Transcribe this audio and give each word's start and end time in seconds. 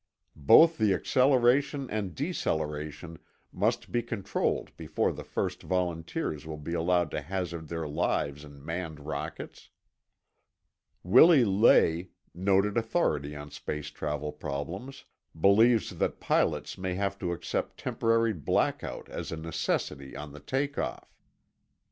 Both 0.35 0.79
the 0.79 0.95
acceleration 0.95 1.87
and 1.91 2.15
deceleration 2.15 3.19
must 3.53 3.91
be 3.91 4.01
controlled 4.01 4.75
before 4.75 5.11
the 5.11 5.23
first 5.23 5.61
volunteers 5.61 6.43
will 6.43 6.57
be 6.57 6.73
allowed 6.73 7.11
to 7.11 7.21
hazard 7.21 7.67
their 7.67 7.87
lives 7.87 8.43
in 8.43 8.65
manned 8.65 9.01
rockets. 9.01 9.69
Willi 11.03 11.45
Ley, 11.45 12.09
noted 12.33 12.77
authority 12.79 13.35
on 13.35 13.51
space 13.51 13.91
travel 13.91 14.31
problems, 14.31 15.05
believes 15.39 15.91
that 15.95 16.19
pilots 16.19 16.79
may 16.79 16.95
have 16.95 17.19
to 17.19 17.31
accept 17.31 17.77
temporary 17.77 18.33
blackout 18.33 19.07
as 19.07 19.31
a 19.31 19.37
necessity 19.37 20.15
on 20.15 20.31
the 20.33 20.39
take 20.39 20.79
off. 20.79 21.15